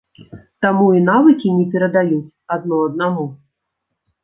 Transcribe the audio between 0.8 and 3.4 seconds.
і навыкі не перадаюць адно аднаму.